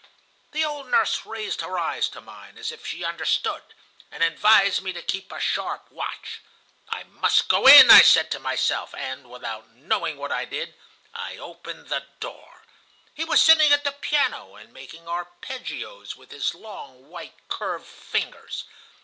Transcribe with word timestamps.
"The 0.51 0.65
old 0.65 0.87
nurse 0.89 1.27
raised 1.27 1.61
her 1.61 1.77
eyes 1.77 2.09
to 2.09 2.21
mine, 2.21 2.57
as 2.57 2.71
if 2.71 2.87
she 2.87 3.03
understood, 3.03 3.61
and 4.09 4.23
advised 4.23 4.81
me 4.81 4.93
to 4.93 5.01
keep 5.03 5.31
a 5.31 5.39
sharp 5.39 5.91
watch. 5.91 6.41
'I 6.89 7.03
must 7.03 7.47
go 7.47 7.67
in,' 7.67 7.91
I 7.91 8.01
said 8.01 8.31
to 8.31 8.39
myself, 8.39 8.95
and, 8.95 9.29
without 9.29 9.69
knowing 9.75 10.17
what 10.17 10.31
I 10.31 10.45
did, 10.45 10.73
I 11.13 11.37
opened 11.37 11.89
the 11.89 12.07
door. 12.19 12.63
He 13.13 13.25
was 13.25 13.43
sitting 13.43 13.71
at 13.71 13.83
the 13.83 13.91
piano 13.91 14.55
and 14.55 14.73
making 14.73 15.07
arpeggios 15.07 16.15
with 16.15 16.31
his 16.31 16.55
long, 16.55 17.07
white, 17.09 17.35
curved 17.47 17.85
fingers. 17.85 18.63